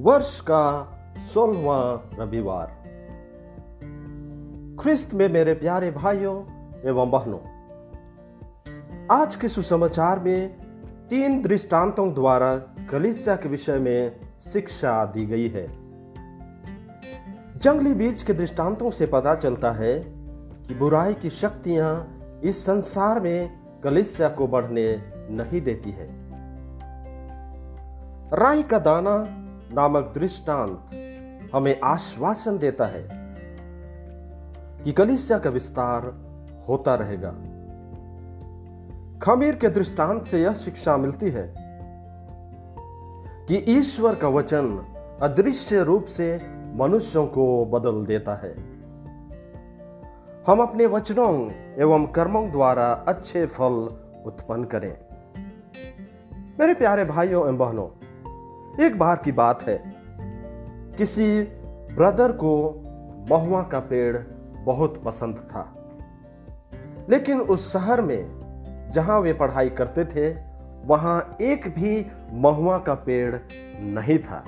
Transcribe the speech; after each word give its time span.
वर्ष 0.00 0.40
का 0.40 0.64
सोलहवा 1.34 2.08
रविवार। 2.18 2.66
ख्रिस्त 4.80 5.14
में 5.14 5.28
मेरे 5.28 5.54
प्यारे 5.54 5.90
भाइयों 5.90 6.36
एवं 6.88 7.10
बहनों, 7.10 7.38
आज 9.10 9.34
के 9.34 9.48
सुसमाचार 9.48 10.18
में 10.18 10.48
तीन 11.10 11.42
दृष्टांतों 11.42 12.14
द्वारा 12.14 12.56
कलिसिया 12.90 13.36
के 13.36 13.48
विषय 13.48 13.78
में 13.78 14.20
शिक्षा 14.52 15.04
दी 15.04 15.26
गई 15.26 15.48
है। 15.48 15.66
जंगली 17.58 17.94
बीज 17.94 18.22
के 18.22 18.34
दृष्टांतों 18.34 18.90
से 18.90 19.06
पता 19.06 19.34
चलता 19.34 19.72
है 19.72 19.98
कि 20.68 20.74
बुराई 20.74 21.14
की 21.14 21.30
शक्तियाँ 21.30 22.20
इस 22.44 22.64
संसार 22.66 23.20
में 23.20 23.50
कलिसिया 23.84 24.28
को 24.28 24.46
बढ़ने 24.46 24.86
नहीं 25.30 25.60
देती 25.60 25.90
है। 25.90 26.08
राई 28.32 28.62
का 28.62 28.78
दाना 28.78 29.44
नामक 29.74 30.12
दृष्टांत 30.14 30.90
हमें 31.54 31.80
आश्वासन 31.84 32.58
देता 32.58 32.84
है 32.84 33.08
कि 34.84 34.92
कलिसिया 34.92 35.38
का 35.38 35.50
विस्तार 35.50 36.06
होता 36.68 36.94
रहेगा। 36.94 37.30
खमीर 39.22 39.56
के 39.56 39.68
दृष्टांत 39.68 40.26
से 40.26 40.42
यह 40.42 40.54
शिक्षा 40.54 40.96
मिलती 40.96 41.28
है 41.28 41.54
कि 43.48 43.64
ईश्वर 43.68 44.14
का 44.14 44.28
वचन 44.28 44.78
अदृश्य 45.22 45.82
रूप 45.82 46.04
से 46.04 46.40
मनुष्यों 46.74 47.26
को 47.26 47.64
बदल 47.64 48.06
देता 48.06 48.34
है। 48.34 48.52
हम 50.46 50.60
अपने 50.60 50.86
वचनों 50.86 51.50
एवं 51.78 52.06
कर्मों 52.06 52.50
द्वारा 52.50 52.92
अच्छे 52.92 53.46
फल 53.46 54.04
उत्पन्न 54.26 54.64
करें। 54.64 54.98
मेरे 56.60 56.74
प्यारे 56.74 57.04
भाइयों 57.04 57.44
एवं 57.44 57.58
बहनों 57.58 57.97
एक 58.80 58.98
बार 58.98 59.16
की 59.16 59.32
बात 59.32 59.62
है। 59.62 59.82
किसी 60.98 61.42
ब्रदर 61.94 62.32
को 62.32 62.82
महुआ 63.30 63.62
का 63.62 63.80
पेड़ 63.80 64.16
बहुत 64.64 65.02
पसंद 65.04 65.36
था। 65.36 65.74
लेकिन 67.10 67.40
उस 67.40 67.72
शहर 67.72 68.02
में 68.02 68.38
जहाँ 68.94 69.20
वे 69.20 69.32
पढ़ाई 69.32 69.70
करते 69.70 70.04
थे, 70.04 70.36
वहाँ 70.84 71.36
एक 71.40 71.68
भी 71.68 72.06
महुआ 72.32 72.78
का 72.78 72.94
पेड़ 72.94 73.36
नहीं 73.80 74.18
था। 74.18 74.44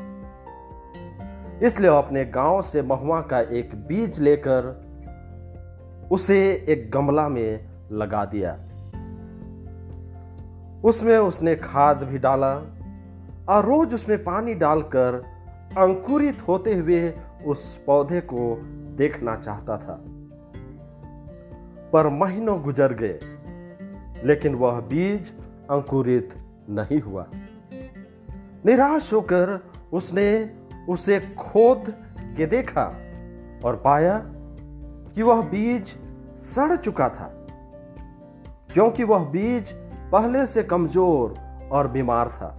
इसलिए 1.62 1.90
अपने 1.90 2.24
गाँव 2.24 2.62
से 2.62 2.82
महुआ 2.82 3.20
का 3.20 3.40
एक 3.40 3.74
बीज 3.74 4.20
लेकर 4.20 4.90
उसे 6.10 6.66
एक 6.68 6.90
गमला 6.90 7.28
में 7.28 7.68
लगा 7.92 8.24
दिया। 8.24 8.54
उसमें 10.84 11.18
उसने 11.18 11.56
खाद 11.56 12.02
भी 12.02 12.18
डाला 12.18 12.76
और 13.50 13.64
रोज 13.64 13.94
उसमें 13.94 14.22
पानी 14.24 14.54
डालकर 14.54 15.22
अंकुरित 15.78 16.42
होते 16.48 16.74
हुए 16.74 17.12
उस 17.46 17.76
पौधे 17.86 18.20
को 18.20 18.54
देखना 18.96 19.36
चाहता 19.36 19.76
था। 19.76 19.98
पर 21.92 22.08
महीनों 22.14 22.60
गुजर 22.62 22.92
गए, 22.94 23.18
लेकिन 24.26 24.54
वह 24.54 24.80
बीज 24.88 25.32
अंकुरित 25.70 26.34
नहीं 26.70 27.00
हुआ। 27.00 27.26
निराश 28.66 29.12
होकर 29.12 29.58
उसने 29.92 30.28
उसे 30.88 31.18
खोद 31.38 31.92
के 32.36 32.46
देखा 32.46 32.84
और 33.64 33.80
पाया 33.84 34.18
कि 35.14 35.22
वह 35.22 35.42
बीज 35.42 35.94
सड़ 36.44 36.76
चुका 36.76 37.08
था, 37.08 37.30
क्योंकि 38.72 39.04
वह 39.04 39.24
बीज 39.30 39.72
पहले 40.12 40.46
से 40.46 40.62
कमज़ोर 40.62 41.34
और 41.72 41.88
बीमार 41.88 42.28
था। 42.28 42.56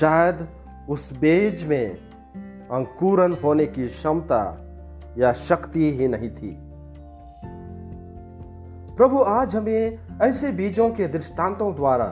शायद 0.00 0.48
उस 0.88 1.12
बीज 1.18 1.64
में 1.64 1.96
अंकुरन 2.70 3.36
होने 3.44 3.66
की 3.66 3.86
क्षमता 3.88 4.42
या 5.18 5.32
शक्ति 5.32 5.92
ही 5.92 6.08
नहीं 6.08 6.30
थी। 6.30 6.56
प्रभु 8.96 9.22
आज 9.22 9.56
हमें 9.56 9.98
ऐसे 10.22 10.52
बीजों 10.52 10.90
के 10.90 11.08
दृष्टांतों 11.08 11.74
द्वारा 11.74 12.04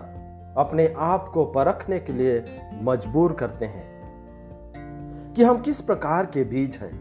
अपने 0.56 0.94
आप 0.98 1.30
को 1.34 1.44
परखने 1.44 1.98
के 1.98 2.12
लिए 2.12 2.44
मजबूर 2.82 3.32
करते 3.32 3.64
हैं 3.64 5.34
कि 5.36 5.42
हम 5.42 5.60
किस 5.60 5.80
प्रकार 5.80 6.26
के 6.26 6.44
बीज 6.44 6.76
हैं। 6.76 6.92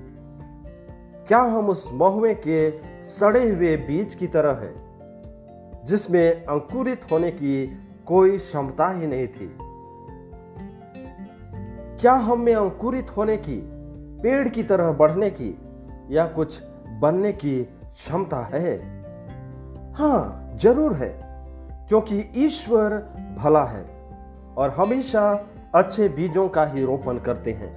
क्या 1.28 1.40
हम 1.40 1.70
उस 1.70 1.90
महुए 1.94 2.34
के 2.48 2.70
सड़े 3.04 3.50
हुए 3.50 3.78
बीज 3.78 4.16
की 4.16 4.28
तरह 4.28 4.52
हैं, 4.52 4.74
जिसमें 5.86 6.46
अंकुरित 6.46 7.12
होने 7.12 7.32
की 7.32 7.66
कोई 8.06 8.38
क्षमता 8.38 8.90
ही 8.90 9.08
नहीं 9.08 9.28
थी? 9.28 9.69
क्या 12.00 12.14
हम 12.14 12.48
अंकुरित 12.48 13.08
होने 13.18 13.38
की, 13.38 13.56
पेड़ 14.22 14.48
की 14.50 14.64
तरह 14.64 14.92
बढ़ने 14.92 15.30
की 15.30 15.58
या 16.12 16.26
कुछ 16.28 16.62
बनने 17.00 17.32
की 17.32 17.64
क्षमता 17.64 18.38
है? 18.38 18.78
हाँ 19.94 20.52
ज़रूर 20.56 20.94
है, 20.94 21.10
क्योंकि 21.88 22.26
ईश्वर 22.36 22.96
भला 23.38 23.64
है 23.64 23.86
और 24.58 24.70
हमेशा 24.70 25.46
अच्छे 25.76 26.10
बीजों 26.10 26.48
का 26.50 26.66
ही 26.66 26.86
रोपण 26.86 27.18
करते 27.18 27.52
हैं। 27.52 27.72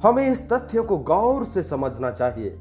हमें 0.00 0.28
इस 0.28 0.48
तथ्य 0.52 0.82
को 0.82 0.98
गौर 0.98 1.44
से 1.44 1.62
समझना 1.62 2.10
चाहिए 2.10 2.58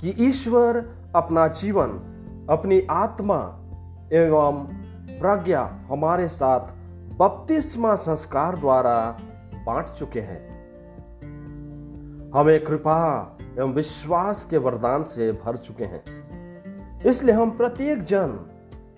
कि 0.00 0.14
ईश्वर 0.18 0.84
अपना 1.14 1.48
जीवन, 1.48 1.88
अपनी 2.50 2.86
आत्मा 2.90 3.40
एवं 4.12 4.64
प्रज्ञा 5.20 5.78
हमारे 5.88 6.28
साथ 6.28 6.81
बपतिस्मा 7.22 7.94
संस्कार 7.94 8.56
द्वारा 8.56 9.16
बांट 9.66 9.86
चुके 9.86 10.20
हैं। 10.20 10.52
हमें 12.34 12.64
कृपा 12.64 13.36
एवं 13.58 13.72
विश्वास 13.72 14.44
के 14.44 14.56
वरदान 14.56 15.04
से 15.04 15.32
भर 15.32 15.56
चुके 15.56 15.84
हैं। 15.84 16.02
इसलिए 17.00 17.34
हम 17.34 17.50
प्रत्येक 17.50 18.04
जन 18.04 18.46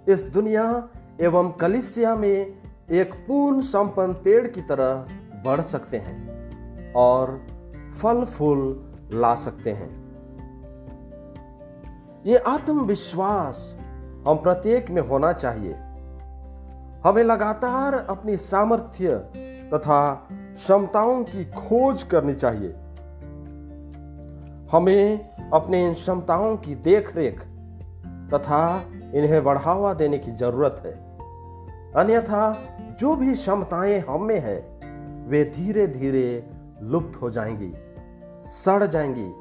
इस 0.08 0.24
दुनिया 0.24 0.88
एवं 1.20 1.52
कलिसिया 1.52 2.14
में 2.14 2.62
एक 2.90 3.14
पूर्ण 3.14 3.60
संपन्न 3.60 4.12
पेड़ 4.12 4.46
की 4.46 4.62
तरह 4.62 5.06
बढ़ 5.44 5.60
सकते 5.60 5.96
हैं 5.96 6.92
और 6.92 7.46
फल 8.02 8.24
फूल 8.24 8.92
ला 9.12 9.34
सकते 9.34 9.72
हैं। 9.72 9.90
ये 12.26 12.36
आत्मविश्वास 12.36 13.76
हम 14.28 14.36
प्रत्येक 14.36 14.90
में 14.90 15.02
होना 15.02 15.32
चाहिए। 15.32 15.76
हमें 17.04 17.24
लगातार 17.24 17.94
अपनी 17.94 18.36
सामर्थ्य 18.36 19.16
तथा 19.74 20.28
क्षमताओं 20.30 21.24
की 21.24 21.44
खोज 21.44 22.02
करनी 22.02 22.34
चाहिए। 22.34 22.68
हमें 24.72 25.30
अपने 25.50 25.88
इन 25.88 25.94
क्षमताओं 25.94 26.56
की 26.56 26.74
देखरेख 26.74 27.40
तथा 28.34 28.84
इन्हें 29.14 29.44
बढ़ावा 29.44 29.94
देने 29.94 30.18
की 30.18 30.32
ज़रूरत 30.32 30.82
है। 30.86 30.92
अन्यथा 31.92 32.58
जो 33.00 33.16
भी 33.16 33.34
क्षमताएँ 33.34 34.00
हम 34.00 34.22
में 34.22 34.40
है, 34.40 34.56
वे 35.28 35.44
धीरे 35.44 35.86
धीरे 35.86 36.50
लुप्त 36.82 37.22
हो 37.22 37.30
जाएँगी, 37.30 37.74
सड़ 38.46 38.86
जाएँगी, 38.86 39.32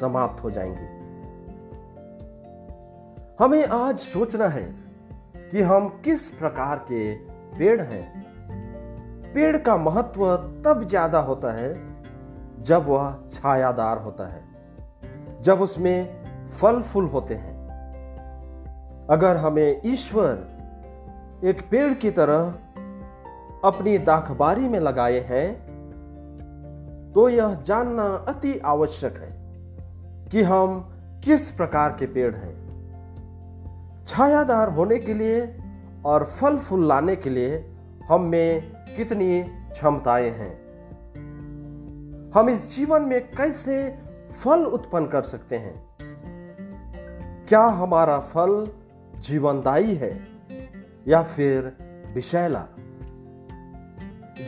समाप्त 0.00 0.44
हो 0.44 0.50
जाएँगी। 0.50 1.02
हमें 3.44 3.66
आज 3.66 3.98
सोचना 3.98 4.48
है 4.48 4.91
कि 5.52 5.62
हम 5.62 5.88
किस 6.04 6.30
प्रकार 6.30 6.76
के 6.90 7.14
पेड़ 7.56 7.80
हैं। 7.80 9.32
पेड़ 9.34 9.56
का 9.56 9.76
महत्व 9.76 10.24
तब 10.64 10.84
ज़्यादा 10.88 11.18
होता 11.20 11.52
है 11.52 11.72
जब 12.62 12.86
वह 12.86 13.14
छायादार 13.32 13.98
होता 13.98 14.26
है, 14.26 14.40
जब 15.42 15.60
उसमें 15.60 16.48
फल 16.50 16.80
फूल 16.82 17.06
होते 17.06 17.34
हैं। 17.34 17.52
अगर 19.10 19.36
हमें 19.36 19.80
ईश्वर 19.84 21.42
एक 21.44 21.60
पेड़ 21.70 21.92
की 21.94 22.10
तरह 22.10 22.54
अपनी 23.64 23.98
दाखबारी 24.00 24.68
में 24.68 24.78
लगाए 24.80 25.20
हैं 25.20 25.48
तो 27.12 27.28
यह 27.28 27.54
जानना 27.66 28.04
अति 28.28 28.58
आवश्यक 28.66 29.16
है 29.16 29.30
कि 30.30 30.42
हम 30.42 30.80
किस 31.24 31.50
प्रकार 31.50 31.96
के 31.98 32.06
पेड़ 32.06 32.34
हैं। 32.34 32.61
छायादार 34.06 34.68
होने 34.68 34.98
के 34.98 35.14
लिए 35.14 35.56
और 36.04 36.24
फल 36.24 36.58
फूल 36.58 36.88
लाने 36.88 37.16
के 37.16 37.30
लिए 37.30 37.72
हम 38.08 38.22
में 38.22 38.72
कितनी 38.96 39.42
क्षमताएँ 39.42 40.30
हैं। 40.30 40.62
हम 42.34 42.48
इस 42.48 42.76
जीवन 42.76 43.02
में 43.02 43.30
कैसे 43.30 43.98
फल 44.38 44.64
उत्पन्न 44.64 45.06
कर 45.06 45.22
सकते 45.22 45.56
हैं? 45.56 45.86
क्या 47.48 47.60
हमारा 47.60 48.18
फल 48.18 48.68
जीवनदायी 49.16 49.94
है 49.94 50.28
या 51.08 51.22
फिर 51.22 51.76
विषैला? 52.14 52.66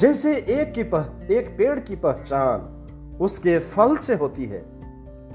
जैसे 0.00 0.36
एक 0.36 0.72
की 0.72 0.82
पह, 0.82 1.06
एक 1.30 1.58
पेड़ 1.58 1.80
की 1.80 1.96
पहचान 1.96 2.60
उसके 3.20 3.58
फल 3.58 3.96
से 3.96 4.14
होती 4.14 4.44
है 4.44 4.64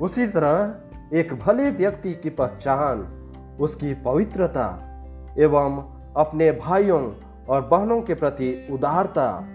उसी 0.01 0.27
तरह 0.27 0.75
एक 1.17 1.33
भले 1.33 1.71
व्यक्ति 1.71 2.13
की 2.13 2.29
पहचान 2.29 3.18
उसकी 3.59 3.93
पवित्रता 3.93 4.95
एवं 5.37 5.95
अपने 6.15 6.51
भाइयों 6.51 7.13
और 7.49 7.61
बहनों 7.61 8.01
के 8.01 8.13
प्रति 8.13 8.67
उदारता 8.71 9.45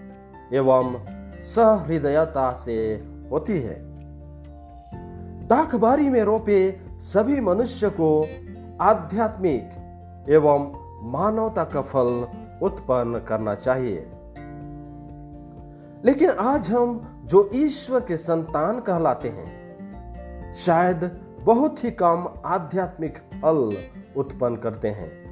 एवं 0.53 0.95
सहृदयता 1.41 2.53
से 2.53 3.03
होती 3.31 3.59
है। 3.59 3.95
दाखबारी 5.47 6.09
में 6.09 6.23
रोपे 6.23 6.79
सभी 6.99 7.41
मनुष्य 7.41 7.89
को 7.89 8.27
आध्यात्मिक 8.81 9.69
एवं 10.29 10.85
मानवता 11.11 11.63
का 11.63 11.81
फल 11.81 12.27
उत्पन्न 12.61 13.19
करना 13.19 13.55
चाहिए। 13.55 14.09
लेकिन 16.05 16.29
आज 16.29 16.71
हम 16.71 17.21
जो 17.25 17.49
ईश्वर 17.53 17.99
के 17.99 18.17
संतान 18.17 18.79
कहलाते 18.79 19.29
हैं, 19.29 19.65
शायद 20.53 21.24
बहुत 21.45 21.83
ही 21.83 21.91
कम 21.91 22.29
आध्यात्मिक 22.45 23.17
फल 23.17 23.77
उत्पन्न 24.17 24.55
करते 24.55 24.87
हैं। 24.87 25.25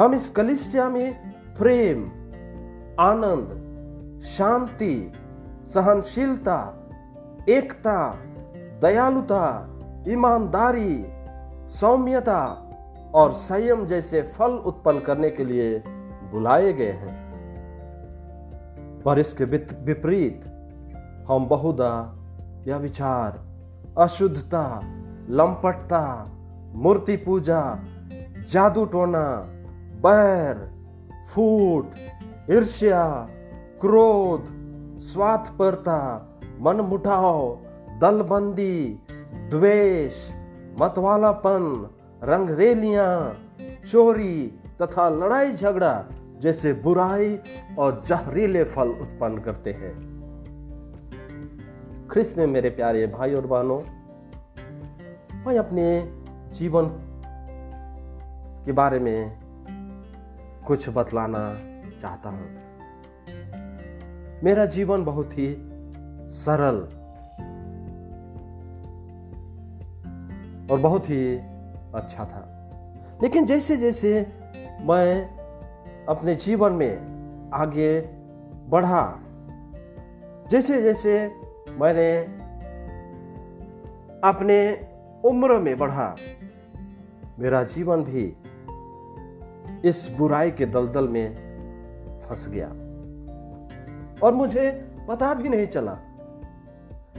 हम 0.00 0.14
इस 0.14 0.30
कलिसिया 0.30 0.88
में 0.88 1.30
प्रेम, 1.58 2.04
आनंद, 3.00 3.64
शांति, 4.22 5.12
सहनशीलता, 5.66 6.88
एकता, 7.48 8.18
दयालुता, 8.82 9.74
ईमानदारी, 10.08 11.06
सौम्यता 11.68 12.70
और 13.14 13.32
संयम 13.32 13.86
जैसे 13.86 14.22
फल 14.22 14.50
उत्पन्न 14.50 15.00
करने 15.00 15.30
के 15.30 15.44
लिए 15.44 15.82
बुलाए 16.32 16.72
गए 16.72 16.92
हैं। 16.92 17.28
पर 19.02 19.18
इसके 19.18 19.44
विपरीत 19.84 20.44
हम 21.28 21.46
बहुधा 21.46 22.16
या 22.68 22.76
विचार 22.76 23.47
अशुद्धता, 23.98 24.80
लंपटता, 25.30 26.24
मूर्ति 26.74 27.16
पूजा, 27.16 27.78
जादू 28.52 28.84
टोना, 28.84 29.24
बैर, 30.04 30.56
फूट, 31.30 31.86
ईर्ष्या, 32.50 33.28
क्रोध, 33.80 34.46
स्वार्थपरता, 35.00 36.00
मनमुटाव, 36.60 37.58
दलबंदी, 38.00 38.98
द्वेष, 39.50 40.30
मतवालापन, 40.80 41.88
रंगरेलियाँ, 42.24 43.36
चोरी 43.90 44.46
तथा 44.82 45.08
लड़ाई 45.08 45.52
झगड़ा 45.52 46.04
जैसे 46.40 46.72
बुराई 46.72 47.38
और 47.78 48.02
जहरीले 48.06 48.64
फल 48.64 48.88
उत्पन्न 48.88 49.38
करते 49.38 49.72
हैं। 49.72 50.17
ख्रिस्त 52.18 52.38
में 52.38 52.46
मेरे 52.46 52.70
प्यारे 52.70 53.06
भाई 53.06 53.34
और 53.34 53.46
बहनों, 53.46 53.80
मैं 55.46 55.58
अपने 55.58 56.12
जीवन 56.54 56.86
के 58.66 58.72
बारे 58.72 58.98
में 58.98 59.38
कुछ 60.66 60.88
बतलाना 60.88 61.58
चाहता 62.02 62.30
हूँ। 62.30 62.50
मेरा 64.44 64.66
जीवन 64.66 65.04
बहुत 65.04 65.30
ही 65.32 65.56
सरल 66.30 66.76
और 70.72 70.78
बहुत 70.80 71.10
ही 71.10 71.36
अच्छा 71.94 72.24
था। 72.24 72.70
लेकिन 73.22 73.46
जैसे 73.46 73.76
जैसे 73.76 74.26
मैं 74.80 75.36
अपने 76.06 76.34
जीवन 76.34 76.72
में 76.72 76.98
आगे 77.54 78.00
बढ़ा 78.68 79.18
जैसे 80.50 80.82
जैसे 80.82 81.47
मैंने 81.80 82.18
अपने 84.28 84.88
उम्र 85.24 85.58
में 85.58 85.78
बढ़ा। 85.78 86.16
मेरा 87.38 87.62
जीवन 87.62 88.04
भी 88.04 88.36
इस 89.88 90.14
बुराई 90.18 90.50
के 90.50 90.66
दलदल 90.66 91.08
में 91.08 91.34
फंस 92.28 92.48
गया। 92.48 92.68
और 94.22 94.34
मुझे 94.34 94.92
पता 95.08 95.34
भी 95.34 95.48
नहीं 95.48 95.66
चला। 95.66 95.98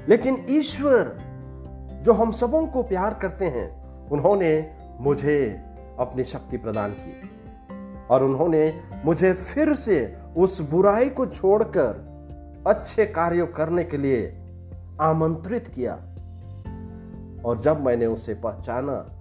लेकिन 0.09 0.45
ईश्वर, 0.49 1.21
जो 2.01 2.13
हम 2.13 2.31
सबों 2.31 2.67
को 2.67 2.83
प्यार 2.83 3.13
करते 3.13 3.45
हैं, 3.45 3.85
उन्होंने 4.09 4.73
मुझे 4.99 5.61
अपनी 5.99 6.23
शक्ति 6.23 6.57
प्रदान 6.57 6.91
की। 6.91 7.29
और 8.09 8.23
उन्होंने 8.23 8.81
मुझे 9.05 9.33
फिर 9.33 9.75
से 9.75 10.17
उस 10.37 10.61
बुराई 10.61 11.09
को 11.09 11.25
छोड़कर 11.25 12.09
अच्छे 12.67 13.05
कार्य 13.05 13.45
करने 13.45 13.83
के 13.83 13.97
लिए 13.97 14.38
आमंत्रित 15.01 15.67
किया 15.67 15.93
और 17.45 17.59
जब 17.59 17.85
मैंने 17.85 18.05
उसे 18.05 18.33
पहचाना 18.33 19.15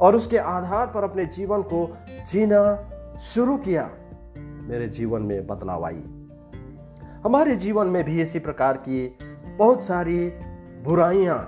और 0.00 0.16
उसके 0.16 0.38
आधार 0.38 0.86
पर 0.86 1.04
अपने 1.04 1.24
जीवन 1.24 1.62
को 1.62 1.96
जीना 2.32 2.90
शुरू 3.18 3.56
किया, 3.56 3.90
मेरे 4.38 4.88
जीवन 4.88 5.22
में 5.22 5.46
बदलाव 5.46 5.84
आई। 5.84 6.04
हमारे 7.24 7.56
जीवन 7.56 7.86
में 7.86 8.04
भी 8.04 8.22
इसी 8.22 8.38
प्रकार 8.38 8.76
की 8.76 9.18
बहुत 9.58 9.84
सारी 9.84 10.28
बुराइयाँ 10.84 11.38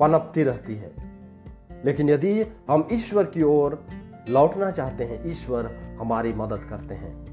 पनपती 0.00 0.42
रहती 0.42 0.76
है। 0.76 0.92
लेकिन 1.84 2.10
यदि 2.10 2.42
हम 2.70 2.88
ईश्वर 2.92 3.24
की 3.24 3.42
ओर 3.42 3.86
लौटना 4.28 4.70
चाहते 4.70 5.04
हैं, 5.04 5.30
ईश्वर 5.30 5.66
हमारी 6.00 6.32
मदद 6.32 6.60
करते 6.70 6.94
हैं। 6.94 7.25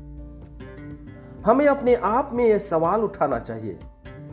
हमें 1.46 1.68
अपने 1.68 1.96
आप 1.96 2.30
में 2.34 2.46
यह 2.46 2.58
सवाल 2.58 3.02
उठाना 3.02 3.40
चाहिए 3.40 3.80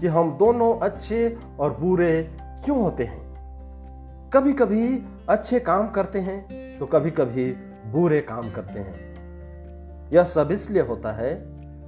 कि 0.01 0.07
हम 0.07 0.33
दोनों 0.33 0.79
अच्छे 0.79 1.39
और 1.61 1.77
बुरे 1.81 2.37
क्यों 2.65 2.83
होते 2.83 3.05
हैं? 3.05 4.31
कभी 4.31 4.53
कभी 4.53 5.07
अच्छे 5.29 5.61
काम 5.61 5.89
करते 5.89 6.19
हैं 6.19 6.79
तो 6.79 6.87
कभी 6.87 7.11
कभी 7.11 7.53
बुरे 7.87 8.21
काम 8.21 8.51
करते 8.51 8.79
हैं। 8.81 10.11
यह 10.13 10.25
सब 10.25 10.51
इसलिए 10.53 10.83
होता 10.83 11.13
है 11.13 11.35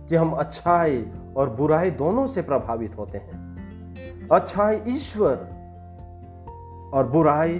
कि 0.08 0.16
हम 0.16 0.32
अच्छाई 0.32 1.06
और 1.36 1.50
बुराई 1.50 1.90
दोनों 1.90 2.26
से 2.26 2.42
प्रभावित 2.42 2.98
होते 2.98 3.18
हैं। 3.18 4.28
अच्छाई 4.28 4.80
ईश्वर 4.88 5.48
और 6.94 7.06
बुराई 7.06 7.58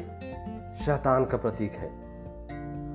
शैतान 0.85 1.25
का 1.25 1.37
प्रतीक 1.37 1.73
है। 1.73 1.89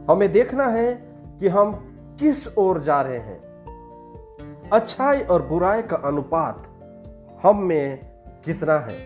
हमें 0.10 0.32
देखना 0.32 0.66
है 0.66 0.94
कि 1.40 1.48
हम 1.48 1.72
किस 2.20 2.58
ओर 2.58 2.82
जा 2.82 3.02
रहे 3.02 3.18
हैं। 3.18 3.47
अच्छाई 4.74 5.22
और 5.22 5.42
बुराई 5.42 5.82
का 5.82 5.98
अनुपात 5.98 6.64
हम 7.44 7.58
में 7.58 8.00
कितना 8.46 8.78
है? 8.80 8.98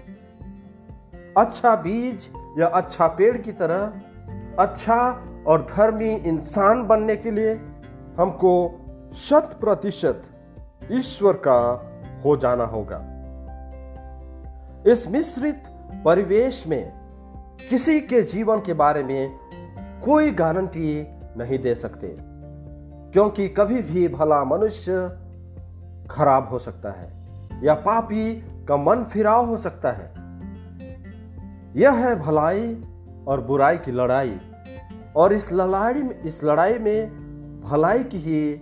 अच्छा 1.37 1.75
बीज 1.75 2.27
या 2.59 2.67
अच्छा 2.67 3.07
पेड़ 3.07 3.37
की 3.37 3.51
तरह 3.51 3.93
अच्छा 4.59 4.97
और 5.47 5.67
धर्मी 5.75 6.09
इंसान 6.15 6.83
बनने 6.83 7.15
के 7.15 7.31
लिए 7.31 7.53
हमको 8.19 8.53
शत 9.15 9.57
प्रतिशत 9.61 10.23
ईश्वर 10.91 11.33
का 11.33 11.59
हो 12.25 12.37
जाना 12.37 12.63
होगा। 12.63 12.99
इस 14.91 15.07
मिश्रित 15.11 15.63
परिवेश 16.05 16.63
में 16.67 16.91
किसी 17.69 17.99
के 17.99 18.21
जीवन 18.21 18.59
के 18.59 18.73
बारे 18.73 19.03
में 19.03 19.39
कोई 20.05 20.31
गारंटी 20.31 21.07
नहीं 21.37 21.59
दे 21.59 21.75
सकते, 21.75 22.15
क्योंकि 23.13 23.47
कभी 23.49 23.81
भी 23.81 24.07
भला 24.07 24.43
मनुष्य 24.43 25.20
खराब 26.11 26.49
हो 26.49 26.59
सकता 26.59 26.91
है, 26.91 27.09
या 27.63 27.73
पापी 27.73 28.33
का 28.67 28.77
मन 28.77 29.03
फिराव 29.03 29.45
हो 29.45 29.57
सकता 29.57 29.91
है। 29.91 30.09
यह 31.75 31.91
है 31.91 32.15
भलाई 32.19 32.83
और 33.27 33.41
बुराई 33.41 33.77
की 33.77 33.91
लड़ाई, 33.91 34.39
और 35.15 35.33
इस 35.33 35.51
लड़ाई 35.51 35.93
में, 35.93 36.21
इस 36.21 36.43
लड़ाई 36.43 36.77
में 36.79 37.61
भलाई 37.61 38.03
की 38.03 38.17
ही 38.17 38.61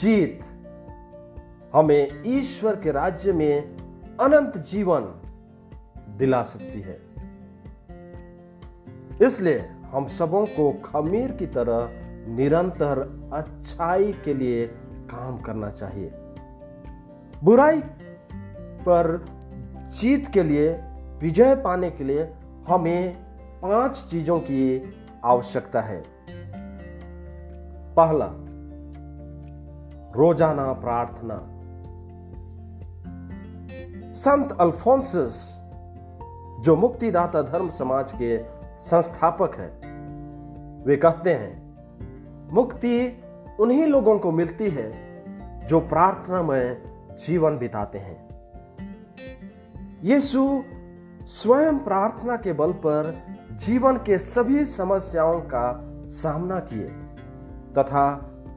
जीत। 0.00 0.40
हमें 1.74 2.22
ईश्वर 2.26 2.76
के 2.76 2.92
राज्य 2.92 3.32
में 3.32 3.76
अनंत 4.20 4.56
जीवन 4.58 5.04
दिला 6.18 6.42
सकती 6.42 6.80
है। 6.80 7.00
इसलिए 9.22 9.58
हम 9.92 10.06
सबों 10.06 10.44
को 10.46 10.72
खमीर 10.84 11.32
की 11.32 11.46
तरह 11.46 11.88
निरंतर 12.36 13.00
अच्छाई 13.32 14.12
के 14.24 14.34
लिए 14.34 14.66
काम 15.10 15.38
करना 15.38 15.70
चाहिए। 15.70 16.10
बुराई 17.42 17.80
पर 18.82 19.24
जीत 19.88 20.28
के 20.28 20.42
लिए, 20.42 20.82
विजय 21.18 21.54
पाने 21.54 21.90
के 21.90 22.04
लिए 22.04 22.32
हमें 22.68 23.16
पाँच 23.62 24.06
चीज़ों 24.10 24.38
की 24.40 24.94
आवश्यकता 25.24 25.80
है। 25.80 26.02
पहला, 27.96 28.28
रोज़ाना 30.16 30.72
प्रार्थना। 30.72 31.36
संत 34.14 34.52
अल्फोंसस, 34.60 35.58
जो 36.60 36.76
मुक्तिदाता 36.76 37.42
धर्म 37.42 37.70
समाज 37.70 38.12
के 38.12 38.38
संस्थापक 38.78 39.54
हैं, 39.54 39.72
वे 40.84 40.96
कहते 40.96 41.34
हैं, 41.34 41.74
मुक्ति 42.52 43.22
उन्हीं 43.60 43.86
लोगों 43.86 44.18
को 44.18 44.32
मिलती 44.32 44.68
है 44.68 44.90
जो 45.66 45.80
प्रार्थना 45.80 46.42
में 46.42 46.91
जीवन 47.16 47.58
बिताते 47.58 47.98
हैं। 47.98 48.16
यीशु 50.04 50.62
स्वयं 51.28 51.78
प्रार्थना 51.78 52.36
के 52.36 52.52
बल 52.52 52.72
पर 52.86 53.14
जीवन 53.60 53.96
के 53.96 54.18
सभी 54.18 54.64
समस्याओं 54.64 55.40
का 55.40 55.66
सामना 56.12 56.58
किए 56.60 56.88
तथा 57.78 58.04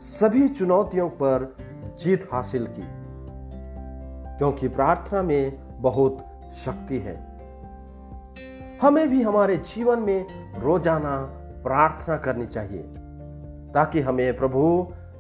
सभी 0.02 0.48
चुनौतियों 0.50 1.10
पर 1.10 1.56
जीत 2.00 2.28
हासिल 2.34 2.66
की, 2.70 2.88
क्योंकि 4.38 4.68
प्रार्थना 4.68 5.22
में 5.22 5.58
बहुत 5.82 6.26
शक्ति 6.56 6.98
है। 7.00 7.16
हमें 8.82 9.08
भी 9.10 9.22
हमारे 9.22 9.58
जीवन 9.58 10.00
में 10.00 10.26
रोज़ाना 10.60 11.18
प्रार्थना 11.64 12.18
करनी 12.18 12.46
चाहिए, 12.48 12.82
ताकि 13.74 14.02
हमें 14.02 14.38
प्रभु 14.38 14.66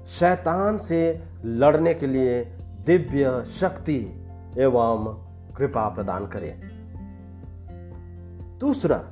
शैतान 0.10 0.77
से 0.77 1.00
लड़ने 1.46 1.94
के 1.94 2.08
लिए 2.08 2.44
दिव्य 2.86 3.44
शक्ति 3.46 4.25
एवं 4.58 5.25
कृपा 5.58 5.89
प्रदान 5.89 6.27
करें। 6.27 6.60
दूसरा, 8.60 9.04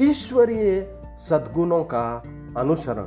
ईश्वरीय 0.00 1.00
सद्गुणों 1.18 1.84
का 1.84 2.22
अनुसरण। 2.56 3.06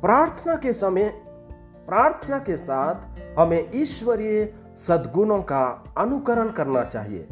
प्रार्थना 0.00 0.56
के 0.56 0.72
समय, 0.72 1.08
प्रार्थना 1.88 2.38
के 2.38 2.56
साथ 2.56 2.94
हमें 3.38 3.70
ईश्वरीय 3.74 4.54
सद्गुणों 4.76 5.42
का 5.42 5.84
अनुकरण 5.98 6.50
करना 6.50 6.84
चाहिए, 6.84 7.28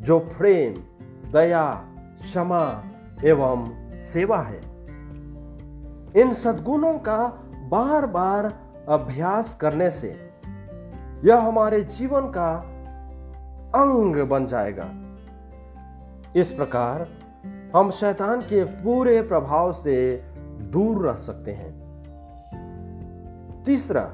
जो 0.00 0.18
प्रेम, 0.18 0.74
दया, 1.32 1.84
क्षमा 2.20 2.84
एवं 3.24 3.72
सेवा 4.00 4.38
है। 4.38 4.58
इन 6.16 6.34
सद्गुणों 6.34 6.98
का 6.98 7.26
बार 7.68 8.06
बार 8.06 8.61
अभ्यास 8.88 9.58
करने 9.60 9.90
से 9.90 10.30
यह 11.24 11.38
हमारे 11.38 11.80
जीवन 11.80 12.20
का 12.20 12.54
अंग 13.74 14.16
बन 14.16 14.46
जाएगा। 14.46 14.90
इस 16.36 16.52
प्रकार 16.52 17.08
हम 17.76 17.90
शैतान 17.90 18.40
के 18.40 18.64
पूरे 18.64 19.22
प्रभाव 19.22 19.72
से 19.72 20.16
दूर 20.60 21.06
रह 21.06 21.16
सकते 21.16 21.52
हैं। 21.52 21.82
तीसरा, 23.64 24.10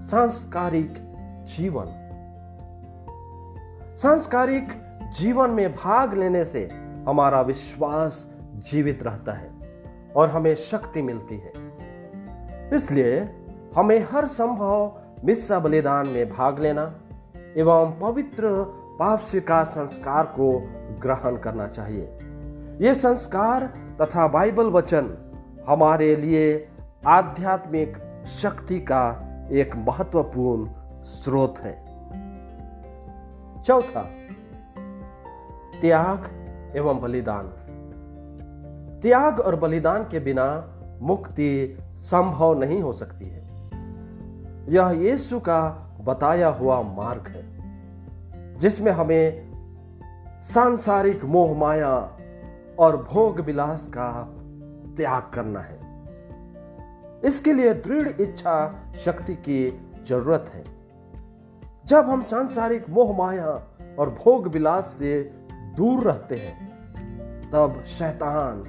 सांस्कारिक 0.00 0.94
जीवन। 1.56 1.86
सांस्कारिक 4.02 4.68
जीवन 5.18 5.50
में 5.50 5.72
भाग 5.72 6.14
लेने 6.14 6.44
से 6.44 6.68
हमारा 7.08 7.40
विश्वास 7.40 8.32
जीवित 8.54 9.02
रहता 9.02 9.32
है 9.32 9.50
और 10.16 10.30
हमें 10.30 10.54
शक्ति 10.54 11.02
मिलती 11.02 11.38
है। 11.38 11.52
इसलिए 12.72 13.26
हमें 13.76 14.06
हर 14.10 14.26
संभव 14.26 14.92
मिस्सा 15.24 15.58
बलिदान 15.58 16.08
में 16.08 16.36
भाग 16.36 16.58
लेना 16.58 16.94
एवं 17.56 17.98
पवित्र 18.00 18.48
पाप 18.98 19.18
स्वीकार 19.18 19.64
संस्कार 19.64 20.24
को 20.24 20.62
ग्रहण 21.02 21.36
करना 21.36 21.66
चाहिए। 21.66 22.18
ये 22.80 22.94
संस्कार 22.94 23.62
तथा 24.00 24.28
बाइबल 24.28 24.66
वचन 24.66 25.16
हमारे 25.68 26.16
लिए 26.16 26.68
आध्यात्मिक 27.06 27.96
शक्ति 28.26 28.80
का 28.80 29.28
एक 29.52 29.76
महत्वपूर्ण 29.76 30.70
स्रोत 31.04 31.58
है। 31.58 31.84
चौथा, 33.62 34.10
त्याग 35.80 36.24
एवं 36.76 37.00
बलिदान। 37.00 37.46
त्याग 39.02 39.40
और 39.40 39.56
बलिदान 39.56 40.04
के 40.04 40.20
बिना 40.20 40.74
मुक्ति 41.02 41.78
संभव 41.96 42.58
नहीं 42.58 42.82
हो 42.82 42.92
सकती 42.92 43.28
है। 43.28 43.45
यह 44.68 44.90
यीशु 44.90 45.40
का 45.40 45.92
बताया 46.00 46.48
हुआ 46.48 46.82
मार्ग 46.82 47.28
है, 47.28 47.44
जिसमें 48.58 48.92
हमें 48.92 49.46
सांसारिक 50.42 51.24
मोह, 51.24 51.58
माया 51.58 52.18
और 52.78 52.96
भोग 53.12 53.40
विलास 53.40 53.88
का 53.88 54.28
त्याग 54.96 55.22
करना 55.34 55.60
है। 55.60 55.78
इसके 57.24 57.52
लिए 57.52 57.74
दृढ़ 57.74 58.20
इच्छा 58.20 58.74
शक्ति 58.96 59.34
की 59.34 59.90
ज़रूरत 60.08 60.50
है। 60.54 60.64
जब 61.86 62.10
हम 62.10 62.22
सांसारिक 62.22 62.90
मोह, 62.90 63.16
माया 63.16 63.62
और 63.98 64.10
भोग 64.24 64.48
विलास 64.48 64.96
से 64.98 65.32
दूर 65.52 66.02
रहते 66.02 66.34
हैं, 66.34 66.70
तब 67.50 67.82
शैतान 67.86 68.64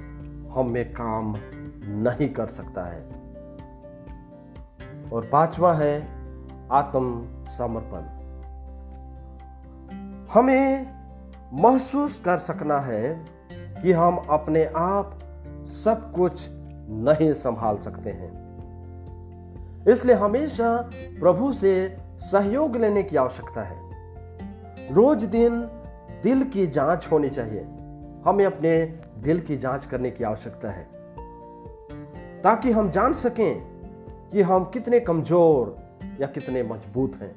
हम 0.54 0.70
में 0.70 0.92
काम 0.92 1.36
नहीं 1.84 2.28
कर 2.28 2.46
सकता 2.46 2.84
है। 2.84 3.17
और 5.12 5.26
पांचवा 5.26 5.74
है 5.74 6.08
आत्म 6.72 7.26
समर्पण। 7.44 8.18
हमें 10.34 10.94
महसूस 11.52 12.22
कर 12.24 12.38
सकना 12.38 12.80
है 12.80 13.24
कि 13.52 13.92
हम 13.92 14.16
अपने 14.16 14.64
आप 14.64 15.18
सब 15.64 16.12
कुछ 16.14 16.48
नहीं 16.90 17.32
संभाल 17.32 17.78
सकते 17.78 18.10
हैं। 18.10 18.48
इसलिए 19.88 20.14
हमेशा 20.14 20.90
प्रभु 20.94 21.52
से 21.52 21.96
सहयोग 22.18 22.76
लेने 22.76 23.02
की 23.02 23.16
आवश्यकता 23.16 23.62
है। 23.62 23.88
रोज 24.94 25.24
दिन 25.24 25.60
दिल 26.22 26.44
की 26.44 26.66
जाँच 26.66 27.08
होनी 27.12 27.30
चाहिए। 27.30 27.60
हमें 28.26 28.46
अपने 28.46 28.98
दिल 29.18 29.40
की 29.40 29.56
जाँच 29.56 29.86
करने 29.86 30.10
की 30.10 30.24
आवश्यकता 30.24 30.70
है। 30.70 30.84
ताकि 32.42 32.70
हम 32.70 32.90
जान 32.90 33.12
सकें 33.12 33.77
कि 34.32 34.42
हम 34.42 34.64
कितने 34.64 35.00
कमज़ोर 35.00 35.76
या 36.20 36.26
कितने 36.26 36.62
मज़बूत 36.62 37.14
हैं। 37.14 37.32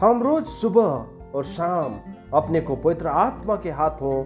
हम 0.00 0.22
रोज 0.22 0.46
सुबह 0.46 1.32
और 1.34 1.44
शाम 1.44 2.00
अपने 2.34 2.60
को 2.60 2.76
पवित्र 2.76 3.06
आत्मा 3.06 3.56
के 3.56 3.70
हाथों 3.70 4.24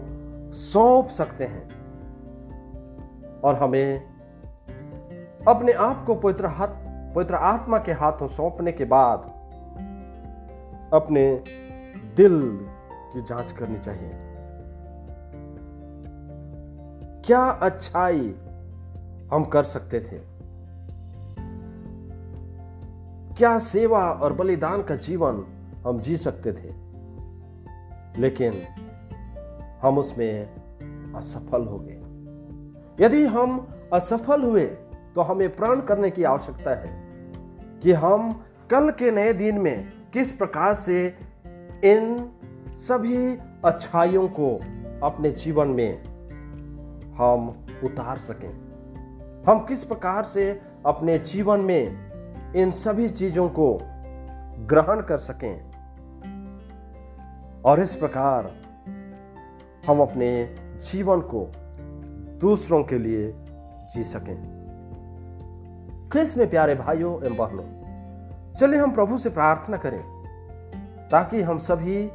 सौंप 0.52 1.08
सकते 1.08 1.44
हैं 1.44 1.68
और 3.40 3.54
हमें 3.54 4.00
अपने 5.48 5.72
आप 5.72 6.04
को 6.06 6.14
पवित्र 6.14 6.46
हाथ, 6.46 6.68
पवित्र 7.14 7.34
आत्मा 7.34 7.78
के 7.78 7.92
हाथों 7.92 8.26
सौंपने 8.26 8.72
के 8.72 8.84
बाद 8.84 9.18
अपने 10.92 11.42
दिल 12.16 12.66
की 13.12 13.22
जाँच 13.22 13.52
करनी 13.52 13.78
चाहिए। 13.78 14.10
क्या 17.26 17.40
अच्छाई 17.40 18.34
हम 19.32 19.44
कर 19.44 19.64
सकते 19.64 20.00
थे? 20.00 20.37
क्या 23.38 23.58
सेवा 23.58 24.10
और 24.10 24.32
बलिदान 24.32 24.82
का 24.82 24.96
जीवन 24.96 25.44
हम 25.86 26.00
जी 26.00 26.16
सकते 26.16 26.52
थे? 26.52 26.72
लेकिन 28.20 28.52
हम 29.82 29.98
उसमें 29.98 30.44
असफल 31.14 31.64
हो 31.64 31.78
गए। 31.78 32.02
यदि 33.04 33.26
हम 33.26 33.68
असफल 33.92 34.42
हुए 34.42 34.66
तो 35.14 35.20
हमें 35.20 35.52
प्रण 35.52 35.80
करने 35.80 36.10
की 36.10 36.24
आवश्यकता 36.24 36.70
है 36.70 37.08
कि 37.82 37.92
हम 37.92 38.44
कल 38.70 38.90
के 38.90 39.10
नए 39.10 39.32
दिन 39.32 39.58
में 39.58 39.92
किस 40.12 40.32
प्रकार 40.32 40.74
से 40.74 41.16
इन 41.84 42.30
सभी 42.78 43.36
अच्छाइयों 43.64 44.28
को 44.28 44.56
अपने 45.06 45.30
जीवन 45.30 45.68
में 45.68 46.02
हम 47.14 47.66
उतार 47.84 48.18
सकें। 48.18 48.52
हम 49.48 49.58
किस 49.58 49.84
प्रकार 49.84 50.24
से 50.24 50.60
अपने 50.86 51.18
जीवन 51.18 51.60
में 51.60 52.07
इन 52.56 52.70
सभी 52.70 53.08
चीज़ों 53.08 53.48
को 53.48 53.78
ग्रहण 54.58 55.02
कर 55.02 55.18
सकें। 55.18 55.68
और 57.64 57.80
इस 57.80 57.94
प्रकार 57.94 58.52
हम 59.86 60.00
अपने 60.00 60.54
जीवन 60.90 61.20
को 61.20 61.52
दूसरों 62.38 62.84
के 62.84 62.98
लिए 62.98 63.34
जी 63.94 64.04
सकें। 64.04 64.58
क्रिस 66.12 66.36
में 66.36 66.50
प्यारे 66.50 66.74
भाइयों, 66.74 67.24
एवं 67.24 67.36
बहनों, 67.36 67.78
चलिए 68.54 68.80
हम 68.80 68.90
प्रभु 68.90 69.18
से 69.18 69.30
प्रार्थना 69.30 69.76
करें, 69.76 70.02
ताकि 71.10 71.42
हम 71.42 71.58
सभी 71.58 72.08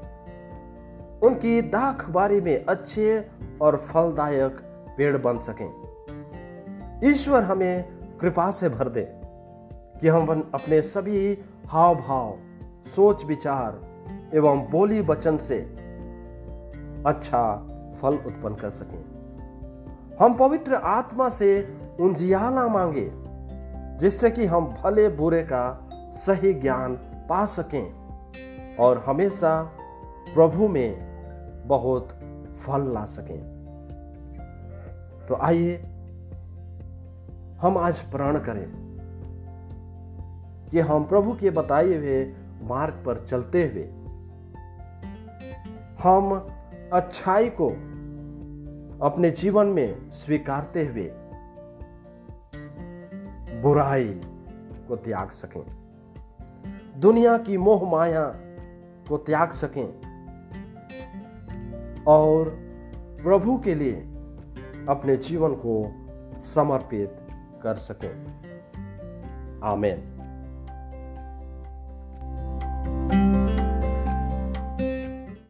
उनकी 1.28 1.62
दाख 1.62 2.10
बारी 2.10 2.42
में 2.42 2.66
अच्छे 2.66 3.30
और 3.62 3.78
फलदायक 3.78 4.52
पेड़ 4.98 5.18
बन 5.18 5.40
सकें। 5.40 5.72
ईश्वर 7.04 7.44
हमें 7.44 7.84
कृपा 8.18 8.52
से 8.52 8.70
भर 8.70 8.90
दे। 8.90 9.23
कि 10.02 10.08
हम 10.08 10.52
अपने 10.54 10.82
सभी 10.82 11.38
हाव 11.68 11.96
भाव 11.96 12.38
सोच 12.96 13.26
विचार 13.26 13.94
एवं 14.34 14.68
बोली 14.72 15.02
वचन 15.02 15.38
से 15.38 15.60
अच्छा 17.06 17.56
फल 18.02 18.16
उत्पन्न 18.16 18.56
कर 18.56 18.70
सकें। 18.70 19.04
हम 20.20 20.34
पवित्र 20.34 20.76
आत्मा 20.76 21.30
से 21.30 21.78
उंजियाला 22.00 22.68
मांगे, 22.68 23.12
जिससे 23.98 24.32
कि 24.32 24.46
हम 24.46 24.76
भले 24.84 25.10
बुरे 25.10 25.44
का 25.44 25.90
सही 26.12 26.54
ज्ञान 26.54 26.96
पा 27.30 27.46
सकें 27.46 27.94
और 28.76 29.04
हमेशा 29.08 29.64
प्रभु 30.34 30.68
में 30.68 31.14
बहुत 31.68 32.10
फल 32.58 32.94
ला 32.94 33.06
सकें। 33.06 33.54
तो 35.28 35.36
आइए, 35.36 35.78
हम 37.62 37.78
आज 37.78 38.00
प्रण 38.00 38.40
करें। 38.40 38.83
कि 40.74 40.80
हम 40.80 41.04
प्रभु 41.04 41.34
के 41.34 41.50
बताए 41.50 41.86
हुए 41.86 42.34
मार्ग 42.62 42.94
पर 42.94 43.26
चलते 43.26 43.68
हुए 43.68 43.84
हम 46.04 46.48
अच्छाई 46.94 47.50
को 47.50 47.70
अपने 49.06 49.32
जीवन 49.32 49.66
में 49.66 50.10
स्वीकारते 50.10 50.86
हुए 50.86 51.12
बुराई 53.62 54.22
को 54.88 54.96
त्याग 54.96 55.30
सकें। 55.30 55.66
दुनिया 56.98 57.38
की 57.38 57.58
मोह 57.58 57.92
माया 57.92 58.26
को 59.10 59.18
त्याग 59.18 59.52
सकें 59.52 59.88
और 62.08 62.50
प्रभु 63.24 63.58
के 63.58 63.76
लिए 63.76 63.96
अपने 64.90 65.16
जीवन 65.16 65.54
को 65.54 65.92
समर्पित 66.40 67.28
कर 67.64 67.76
सकें। 67.76 68.14
आमेन। 69.64 70.13